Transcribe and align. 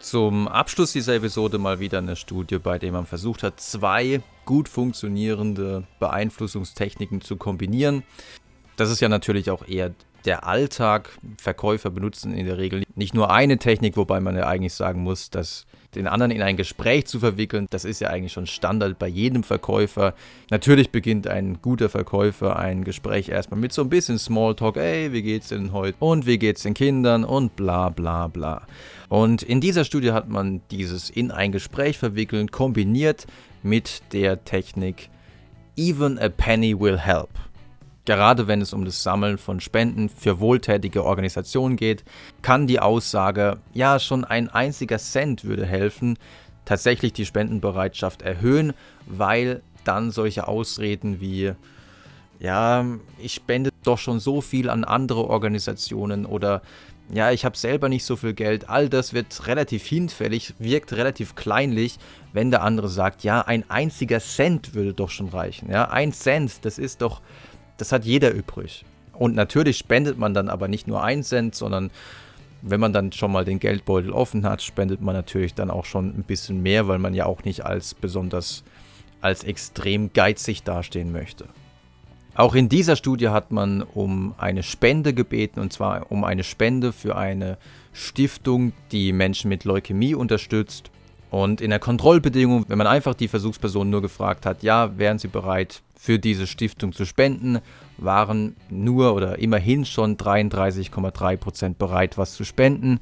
Zum 0.00 0.48
Abschluss 0.48 0.92
dieser 0.92 1.14
Episode 1.14 1.58
mal 1.58 1.78
wieder 1.78 1.98
eine 1.98 2.16
Studie, 2.16 2.58
bei 2.58 2.78
der 2.78 2.90
man 2.90 3.04
versucht 3.04 3.42
hat, 3.42 3.60
zwei 3.60 4.22
gut 4.46 4.66
funktionierende 4.66 5.86
Beeinflussungstechniken 5.98 7.20
zu 7.20 7.36
kombinieren. 7.36 8.02
Das 8.76 8.90
ist 8.90 9.00
ja 9.00 9.10
natürlich 9.10 9.50
auch 9.50 9.68
eher 9.68 9.92
der 10.24 10.46
Alltag. 10.46 11.10
Verkäufer 11.38 11.90
benutzen 11.90 12.34
in 12.34 12.46
der 12.46 12.58
Regel 12.58 12.82
nicht 12.94 13.14
nur 13.14 13.30
eine 13.30 13.58
Technik, 13.58 13.96
wobei 13.96 14.20
man 14.20 14.36
ja 14.36 14.46
eigentlich 14.46 14.74
sagen 14.74 15.02
muss, 15.02 15.30
dass 15.30 15.66
den 15.94 16.06
anderen 16.06 16.30
in 16.30 16.42
ein 16.42 16.56
Gespräch 16.56 17.06
zu 17.06 17.18
verwickeln, 17.18 17.66
das 17.70 17.84
ist 17.84 18.00
ja 18.00 18.08
eigentlich 18.10 18.32
schon 18.32 18.46
Standard 18.46 18.98
bei 18.98 19.08
jedem 19.08 19.42
Verkäufer. 19.42 20.14
Natürlich 20.50 20.90
beginnt 20.90 21.26
ein 21.26 21.60
guter 21.62 21.88
Verkäufer 21.88 22.56
ein 22.56 22.84
Gespräch 22.84 23.28
erstmal 23.28 23.58
mit 23.58 23.72
so 23.72 23.82
ein 23.82 23.88
bisschen 23.88 24.18
Smalltalk, 24.18 24.76
ey, 24.76 25.12
wie 25.12 25.22
geht's 25.22 25.48
denn 25.48 25.72
heute 25.72 25.96
und 25.98 26.26
wie 26.26 26.38
geht's 26.38 26.62
den 26.62 26.74
Kindern 26.74 27.24
und 27.24 27.56
bla 27.56 27.88
bla 27.88 28.28
bla. 28.28 28.66
Und 29.08 29.42
in 29.42 29.60
dieser 29.60 29.84
Studie 29.84 30.12
hat 30.12 30.28
man 30.28 30.60
dieses 30.70 31.10
in 31.10 31.32
ein 31.32 31.50
Gespräch 31.50 31.98
verwickeln 31.98 32.50
kombiniert 32.50 33.26
mit 33.62 34.02
der 34.12 34.44
Technik 34.44 35.10
Even 35.76 36.18
a 36.18 36.28
penny 36.28 36.78
will 36.78 36.98
help. 36.98 37.30
Gerade 38.10 38.48
wenn 38.48 38.60
es 38.60 38.72
um 38.72 38.84
das 38.84 39.04
Sammeln 39.04 39.38
von 39.38 39.60
Spenden 39.60 40.08
für 40.08 40.40
wohltätige 40.40 41.04
Organisationen 41.04 41.76
geht, 41.76 42.02
kann 42.42 42.66
die 42.66 42.80
Aussage, 42.80 43.58
ja, 43.72 44.00
schon 44.00 44.24
ein 44.24 44.48
einziger 44.48 44.98
Cent 44.98 45.44
würde 45.44 45.64
helfen, 45.64 46.18
tatsächlich 46.64 47.12
die 47.12 47.24
Spendenbereitschaft 47.24 48.22
erhöhen, 48.22 48.72
weil 49.06 49.62
dann 49.84 50.10
solche 50.10 50.48
Ausreden 50.48 51.20
wie, 51.20 51.52
ja, 52.40 52.84
ich 53.20 53.34
spende 53.34 53.70
doch 53.84 53.98
schon 53.98 54.18
so 54.18 54.40
viel 54.40 54.70
an 54.70 54.82
andere 54.82 55.28
Organisationen 55.28 56.26
oder 56.26 56.62
ja, 57.12 57.30
ich 57.30 57.44
habe 57.44 57.56
selber 57.56 57.88
nicht 57.88 58.04
so 58.04 58.16
viel 58.16 58.34
Geld, 58.34 58.68
all 58.68 58.88
das 58.88 59.14
wird 59.14 59.46
relativ 59.46 59.86
hinfällig, 59.86 60.54
wirkt 60.58 60.94
relativ 60.94 61.36
kleinlich, 61.36 61.98
wenn 62.32 62.50
der 62.50 62.62
andere 62.62 62.88
sagt, 62.88 63.22
ja, 63.22 63.42
ein 63.42 63.70
einziger 63.70 64.18
Cent 64.18 64.74
würde 64.74 64.94
doch 64.94 65.10
schon 65.10 65.28
reichen. 65.28 65.70
Ja, 65.70 65.90
ein 65.90 66.12
Cent, 66.12 66.64
das 66.64 66.76
ist 66.76 67.02
doch 67.02 67.20
das 67.80 67.92
hat 67.92 68.04
jeder 68.04 68.32
übrig. 68.32 68.84
Und 69.12 69.34
natürlich 69.34 69.78
spendet 69.78 70.18
man 70.18 70.34
dann 70.34 70.48
aber 70.48 70.68
nicht 70.68 70.86
nur 70.86 71.02
einen 71.02 71.22
Cent, 71.22 71.54
sondern 71.54 71.90
wenn 72.62 72.80
man 72.80 72.92
dann 72.92 73.12
schon 73.12 73.32
mal 73.32 73.44
den 73.44 73.58
Geldbeutel 73.58 74.12
offen 74.12 74.44
hat, 74.44 74.62
spendet 74.62 75.00
man 75.00 75.14
natürlich 75.14 75.54
dann 75.54 75.70
auch 75.70 75.84
schon 75.84 76.08
ein 76.08 76.24
bisschen 76.24 76.62
mehr, 76.62 76.88
weil 76.88 76.98
man 76.98 77.14
ja 77.14 77.26
auch 77.26 77.44
nicht 77.44 77.64
als 77.64 77.94
besonders 77.94 78.64
als 79.20 79.44
extrem 79.44 80.12
geizig 80.12 80.62
dastehen 80.62 81.12
möchte. 81.12 81.46
Auch 82.34 82.54
in 82.54 82.68
dieser 82.68 82.96
Studie 82.96 83.28
hat 83.28 83.50
man 83.50 83.82
um 83.82 84.34
eine 84.38 84.62
Spende 84.62 85.12
gebeten, 85.12 85.60
und 85.60 85.72
zwar 85.72 86.10
um 86.10 86.24
eine 86.24 86.44
Spende 86.44 86.92
für 86.92 87.16
eine 87.16 87.58
Stiftung, 87.92 88.72
die 88.92 89.12
Menschen 89.12 89.48
mit 89.48 89.64
Leukämie 89.64 90.14
unterstützt. 90.14 90.90
Und 91.30 91.60
in 91.60 91.70
der 91.70 91.78
Kontrollbedingung, 91.78 92.64
wenn 92.68 92.78
man 92.78 92.88
einfach 92.88 93.14
die 93.14 93.28
Versuchsperson 93.28 93.88
nur 93.88 94.02
gefragt 94.02 94.46
hat, 94.46 94.62
ja, 94.62 94.98
wären 94.98 95.18
sie 95.18 95.28
bereit, 95.28 95.80
für 95.96 96.18
diese 96.18 96.46
Stiftung 96.46 96.92
zu 96.92 97.04
spenden, 97.04 97.60
waren 97.98 98.56
nur 98.70 99.14
oder 99.14 99.38
immerhin 99.38 99.84
schon 99.84 100.16
33,3% 100.16 101.74
bereit, 101.74 102.16
was 102.16 102.34
zu 102.34 102.44
spenden. 102.44 103.00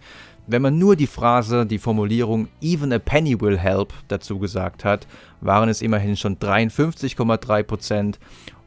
Wenn 0.49 0.63
man 0.63 0.79
nur 0.79 0.97
die 0.97 1.07
Phrase, 1.07 1.65
die 1.65 1.79
Formulierung 1.79 2.49
Even 2.61 2.93
a 2.93 2.99
penny 2.99 3.41
will 3.41 3.57
help 3.57 3.93
dazu 4.09 4.39
gesagt 4.39 4.85
hat, 4.85 5.07
waren 5.41 5.69
es 5.69 5.81
immerhin 5.81 6.17
schon 6.17 6.39
53,3%. 6.39 8.17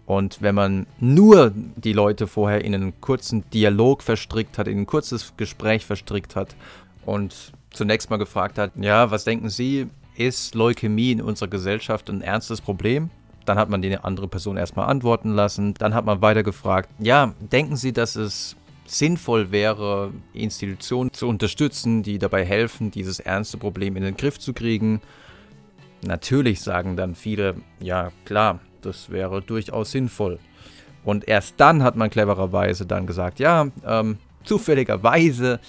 Und 0.05 0.41
wenn 0.41 0.55
man 0.55 0.87
nur 0.99 1.51
die 1.53 1.93
Leute 1.93 2.25
vorher 2.25 2.63
in 2.63 2.73
einen 2.73 2.99
kurzen 3.01 3.43
Dialog 3.51 4.01
verstrickt 4.01 4.57
hat, 4.57 4.67
in 4.67 4.79
ein 4.79 4.85
kurzes 4.85 5.33
Gespräch 5.37 5.85
verstrickt 5.85 6.35
hat 6.35 6.55
und 7.05 7.51
zunächst 7.71 8.09
mal 8.09 8.17
gefragt 8.17 8.57
hat, 8.57 8.71
ja, 8.75 9.11
was 9.11 9.23
denken 9.23 9.49
Sie, 9.49 9.87
ist 10.15 10.55
Leukämie 10.55 11.11
in 11.11 11.21
unserer 11.21 11.49
Gesellschaft 11.49 12.09
ein 12.09 12.21
ernstes 12.21 12.61
Problem? 12.61 13.09
Dann 13.45 13.57
hat 13.57 13.69
man 13.69 13.81
die 13.81 13.97
andere 13.97 14.27
Person 14.27 14.57
erstmal 14.57 14.87
antworten 14.87 15.33
lassen. 15.33 15.73
Dann 15.73 15.93
hat 15.93 16.05
man 16.05 16.21
weiter 16.21 16.43
gefragt, 16.43 16.89
ja, 16.99 17.33
denken 17.39 17.75
Sie, 17.75 17.91
dass 17.91 18.15
es 18.15 18.55
sinnvoll 18.85 19.51
wäre, 19.51 20.11
Institutionen 20.33 21.11
zu 21.13 21.27
unterstützen, 21.27 22.03
die 22.03 22.19
dabei 22.19 22.45
helfen, 22.45 22.91
dieses 22.91 23.19
ernste 23.19 23.57
Problem 23.57 23.95
in 23.95 24.03
den 24.03 24.17
Griff 24.17 24.37
zu 24.37 24.53
kriegen? 24.53 25.01
Natürlich 26.05 26.61
sagen 26.61 26.97
dann 26.97 27.15
viele, 27.15 27.55
ja 27.79 28.11
klar, 28.25 28.59
das 28.81 29.09
wäre 29.09 29.41
durchaus 29.41 29.91
sinnvoll. 29.91 30.39
Und 31.03 31.27
erst 31.27 31.55
dann 31.57 31.83
hat 31.83 31.95
man 31.95 32.09
clevererweise 32.09 32.85
dann 32.85 33.07
gesagt, 33.07 33.39
ja, 33.39 33.67
ähm, 33.85 34.17
zufälligerweise 34.43 35.59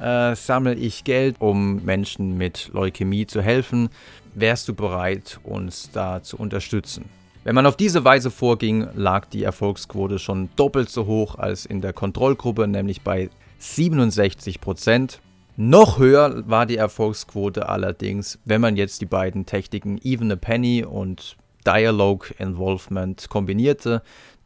äh, 0.00 0.34
sammle 0.34 0.74
ich 0.74 1.04
Geld, 1.04 1.36
um 1.38 1.84
Menschen 1.84 2.36
mit 2.36 2.70
Leukämie 2.72 3.26
zu 3.26 3.42
helfen. 3.42 3.88
Wärst 4.34 4.68
du 4.68 4.74
bereit, 4.74 5.38
uns 5.42 5.90
da 5.92 6.22
zu 6.22 6.36
unterstützen? 6.36 7.04
Wenn 7.42 7.54
man 7.54 7.66
auf 7.66 7.76
diese 7.76 8.04
Weise 8.04 8.30
vorging, 8.30 8.86
lag 8.94 9.26
die 9.26 9.44
Erfolgsquote 9.44 10.18
schon 10.18 10.50
doppelt 10.56 10.90
so 10.90 11.06
hoch 11.06 11.38
als 11.38 11.64
in 11.64 11.80
der 11.80 11.92
Kontrollgruppe, 11.92 12.68
nämlich 12.68 13.00
bei 13.02 13.30
67 13.58 14.60
Prozent. 14.60 15.20
Noch 15.56 15.98
höher 15.98 16.48
war 16.48 16.66
die 16.66 16.76
Erfolgsquote 16.76 17.68
allerdings, 17.68 18.38
wenn 18.44 18.60
man 18.60 18.76
jetzt 18.76 19.00
die 19.00 19.06
beiden 19.06 19.46
Techniken 19.46 19.98
Even 20.02 20.32
a 20.32 20.36
Penny 20.36 20.84
und 20.84 21.36
Dialogue 21.66 22.34
Involvement 22.38 23.28
kombinierte, 23.28 24.02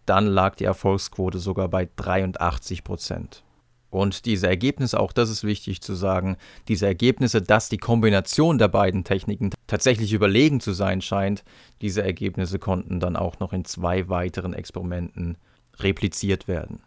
dann 0.06 0.26
lag 0.26 0.56
die 0.56 0.64
Erfolgsquote 0.64 1.38
sogar 1.38 1.68
bei 1.68 1.88
83 1.96 2.84
Prozent. 2.84 3.42
Und 3.94 4.26
diese 4.26 4.48
Ergebnisse, 4.48 4.98
auch 4.98 5.12
das 5.12 5.30
ist 5.30 5.44
wichtig 5.44 5.80
zu 5.80 5.94
sagen, 5.94 6.36
diese 6.66 6.84
Ergebnisse, 6.84 7.40
dass 7.40 7.68
die 7.68 7.78
Kombination 7.78 8.58
der 8.58 8.66
beiden 8.66 9.04
Techniken 9.04 9.52
tatsächlich 9.68 10.12
überlegen 10.12 10.58
zu 10.58 10.72
sein 10.72 11.00
scheint, 11.00 11.44
diese 11.80 12.02
Ergebnisse 12.02 12.58
konnten 12.58 12.98
dann 12.98 13.14
auch 13.14 13.38
noch 13.38 13.52
in 13.52 13.64
zwei 13.64 14.08
weiteren 14.08 14.52
Experimenten 14.52 15.38
repliziert 15.78 16.48
werden. 16.48 16.80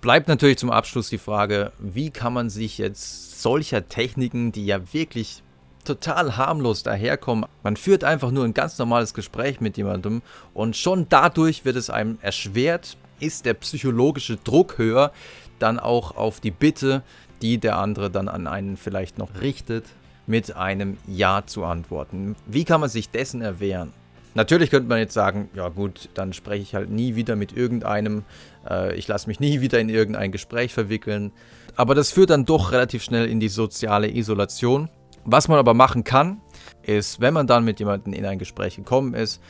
Bleibt 0.00 0.28
natürlich 0.28 0.56
zum 0.56 0.70
Abschluss 0.70 1.10
die 1.10 1.18
Frage, 1.18 1.72
wie 1.78 2.08
kann 2.08 2.32
man 2.32 2.48
sich 2.48 2.78
jetzt 2.78 3.42
solcher 3.42 3.86
Techniken, 3.86 4.50
die 4.50 4.64
ja 4.64 4.94
wirklich 4.94 5.42
total 5.84 6.38
harmlos 6.38 6.82
daherkommen. 6.82 7.44
Man 7.62 7.76
führt 7.76 8.02
einfach 8.02 8.30
nur 8.30 8.44
ein 8.44 8.54
ganz 8.54 8.78
normales 8.78 9.12
Gespräch 9.12 9.60
mit 9.60 9.76
jemandem 9.76 10.22
und 10.54 10.74
schon 10.74 11.10
dadurch 11.10 11.66
wird 11.66 11.76
es 11.76 11.90
einem 11.90 12.18
erschwert, 12.22 12.96
ist 13.22 13.46
der 13.46 13.54
psychologische 13.54 14.36
Druck 14.36 14.78
höher, 14.78 15.12
dann 15.58 15.78
auch 15.78 16.16
auf 16.16 16.40
die 16.40 16.50
Bitte, 16.50 17.02
die 17.40 17.58
der 17.58 17.78
andere 17.78 18.10
dann 18.10 18.28
an 18.28 18.46
einen 18.46 18.76
vielleicht 18.76 19.18
noch 19.18 19.40
richtet, 19.40 19.84
mit 20.26 20.56
einem 20.56 20.98
Ja 21.06 21.42
zu 21.46 21.64
antworten. 21.64 22.36
Wie 22.46 22.64
kann 22.64 22.80
man 22.80 22.88
sich 22.88 23.10
dessen 23.10 23.42
erwehren? 23.42 23.92
Natürlich 24.34 24.70
könnte 24.70 24.88
man 24.88 24.98
jetzt 24.98 25.12
sagen, 25.12 25.50
ja 25.54 25.68
gut, 25.68 26.08
dann 26.14 26.32
spreche 26.32 26.62
ich 26.62 26.74
halt 26.74 26.90
nie 26.90 27.16
wieder 27.16 27.36
mit 27.36 27.54
irgendeinem, 27.54 28.24
äh, 28.68 28.94
ich 28.96 29.06
lasse 29.06 29.26
mich 29.28 29.40
nie 29.40 29.60
wieder 29.60 29.78
in 29.78 29.90
irgendein 29.90 30.32
Gespräch 30.32 30.72
verwickeln. 30.72 31.32
Aber 31.76 31.94
das 31.94 32.10
führt 32.10 32.30
dann 32.30 32.46
doch 32.46 32.72
relativ 32.72 33.02
schnell 33.02 33.26
in 33.26 33.40
die 33.40 33.48
soziale 33.48 34.10
Isolation. 34.10 34.88
Was 35.24 35.48
man 35.48 35.58
aber 35.58 35.74
machen 35.74 36.02
kann, 36.02 36.40
ist, 36.82 37.20
wenn 37.20 37.34
man 37.34 37.46
dann 37.46 37.64
mit 37.64 37.78
jemandem 37.78 38.14
in 38.14 38.24
ein 38.24 38.38
Gespräch 38.38 38.76
gekommen 38.76 39.14
ist 39.14 39.42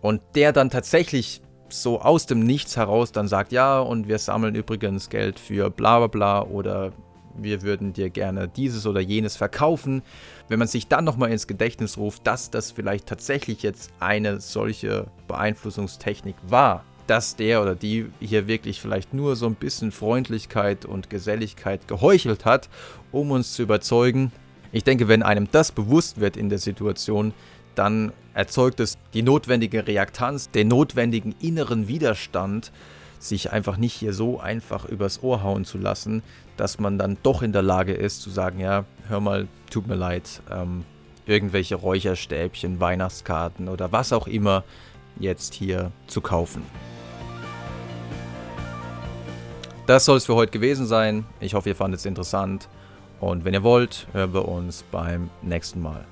und 0.00 0.22
der 0.34 0.52
dann 0.52 0.70
tatsächlich 0.70 1.42
so 1.68 2.00
aus 2.00 2.26
dem 2.26 2.40
Nichts 2.40 2.76
heraus 2.76 3.12
dann 3.12 3.28
sagt, 3.28 3.52
ja, 3.52 3.78
und 3.78 4.08
wir 4.08 4.18
sammeln 4.18 4.54
übrigens 4.54 5.08
Geld 5.08 5.38
für 5.38 5.70
bla 5.70 5.98
bla 5.98 6.06
bla 6.06 6.42
oder 6.42 6.92
wir 7.38 7.62
würden 7.62 7.92
dir 7.92 8.10
gerne 8.10 8.48
dieses 8.48 8.86
oder 8.86 9.00
jenes 9.00 9.36
verkaufen. 9.36 10.02
Wenn 10.48 10.58
man 10.58 10.68
sich 10.68 10.88
dann 10.88 11.04
nochmal 11.04 11.30
ins 11.30 11.46
Gedächtnis 11.46 11.98
ruft, 11.98 12.26
dass 12.26 12.50
das 12.50 12.70
vielleicht 12.70 13.06
tatsächlich 13.06 13.62
jetzt 13.62 13.90
eine 14.00 14.40
solche 14.40 15.06
Beeinflussungstechnik 15.28 16.36
war, 16.48 16.84
dass 17.06 17.36
der 17.36 17.62
oder 17.62 17.74
die 17.74 18.06
hier 18.20 18.46
wirklich 18.46 18.80
vielleicht 18.80 19.14
nur 19.14 19.36
so 19.36 19.46
ein 19.46 19.54
bisschen 19.54 19.92
Freundlichkeit 19.92 20.84
und 20.84 21.10
Geselligkeit 21.10 21.86
geheuchelt 21.88 22.44
hat, 22.44 22.68
um 23.12 23.30
uns 23.30 23.52
zu 23.52 23.62
überzeugen. 23.62 24.32
Ich 24.72 24.84
denke, 24.84 25.08
wenn 25.08 25.22
einem 25.22 25.48
das 25.50 25.72
bewusst 25.72 26.20
wird 26.20 26.36
in 26.36 26.48
der 26.48 26.58
Situation, 26.58 27.32
dann 27.74 28.12
erzeugt 28.36 28.80
es 28.80 28.98
die 29.14 29.22
notwendige 29.22 29.86
Reaktanz, 29.86 30.50
den 30.50 30.68
notwendigen 30.68 31.34
inneren 31.40 31.88
Widerstand, 31.88 32.70
sich 33.18 33.50
einfach 33.50 33.78
nicht 33.78 33.94
hier 33.94 34.12
so 34.12 34.38
einfach 34.38 34.84
übers 34.84 35.22
Ohr 35.22 35.42
hauen 35.42 35.64
zu 35.64 35.78
lassen, 35.78 36.22
dass 36.58 36.78
man 36.78 36.98
dann 36.98 37.16
doch 37.22 37.40
in 37.40 37.52
der 37.52 37.62
Lage 37.62 37.94
ist 37.94 38.20
zu 38.20 38.28
sagen, 38.28 38.60
ja, 38.60 38.84
hör 39.08 39.20
mal, 39.20 39.48
tut 39.70 39.86
mir 39.86 39.94
leid, 39.94 40.42
ähm, 40.50 40.84
irgendwelche 41.24 41.76
Räucherstäbchen, 41.76 42.78
Weihnachtskarten 42.78 43.68
oder 43.68 43.90
was 43.90 44.12
auch 44.12 44.26
immer 44.26 44.64
jetzt 45.18 45.54
hier 45.54 45.90
zu 46.06 46.20
kaufen. 46.20 46.62
Das 49.86 50.04
soll 50.04 50.18
es 50.18 50.26
für 50.26 50.34
heute 50.34 50.52
gewesen 50.52 50.84
sein. 50.84 51.24
Ich 51.40 51.54
hoffe, 51.54 51.70
ihr 51.70 51.76
fandet 51.76 52.00
es 52.00 52.06
interessant. 52.06 52.68
Und 53.18 53.46
wenn 53.46 53.54
ihr 53.54 53.62
wollt, 53.62 54.08
hören 54.12 54.34
wir 54.34 54.46
uns 54.46 54.84
beim 54.90 55.30
nächsten 55.42 55.80
Mal. 55.80 56.04